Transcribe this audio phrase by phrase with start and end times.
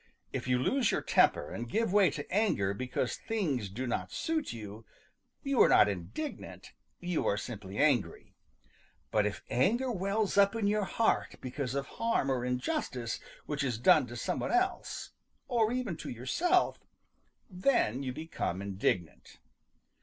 [0.33, 4.51] If you lose your temper and give way to anger because things do not suit
[4.51, 4.83] you,
[5.43, 8.33] you are not indignant; you are simply angry.
[9.11, 13.77] But if anger wells up in your heart because of harm or injustice which is
[13.77, 15.11] done to some one else,
[15.47, 16.79] or even to yourself,
[17.47, 19.37] then you become indignant.